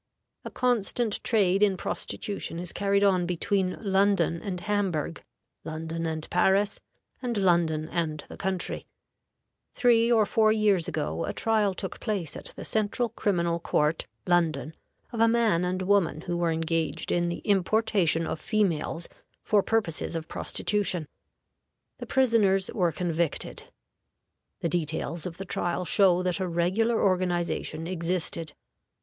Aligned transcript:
A 0.43 0.49
constant 0.49 1.23
trade 1.23 1.61
in 1.61 1.77
prostitution 1.77 2.57
is 2.57 2.73
carried 2.73 3.03
on 3.03 3.27
between 3.27 3.77
London 3.81 4.41
and 4.41 4.59
Hamburg, 4.61 5.23
London 5.63 6.07
and 6.07 6.27
Paris, 6.31 6.79
and 7.21 7.37
London 7.37 7.87
and 7.87 8.23
the 8.27 8.35
country. 8.35 8.87
Three 9.75 10.11
or 10.11 10.25
four 10.25 10.51
years 10.51 10.87
ago 10.87 11.25
a 11.25 11.33
trial 11.33 11.75
took 11.75 11.99
place 11.99 12.35
at 12.35 12.51
the 12.55 12.65
Central 12.65 13.09
Criminal 13.09 13.59
Court 13.59 14.07
(London) 14.25 14.73
of 15.11 15.19
a 15.19 15.27
man 15.27 15.63
and 15.63 15.83
woman 15.83 16.21
who 16.21 16.35
were 16.35 16.49
engaged 16.49 17.11
in 17.11 17.29
the 17.29 17.41
importation 17.47 18.25
of 18.25 18.39
females 18.41 19.07
for 19.43 19.61
purposes 19.61 20.15
of 20.15 20.27
prostitution. 20.27 21.07
The 21.99 22.07
prisoners 22.07 22.71
were 22.73 22.91
convicted. 22.91 23.69
The 24.61 24.69
details 24.69 25.27
of 25.27 25.37
the 25.37 25.45
trial 25.45 25.85
show 25.85 26.23
that 26.23 26.39
a 26.39 26.47
regular 26.47 26.99
organization 27.03 27.85
existed. 27.85 28.53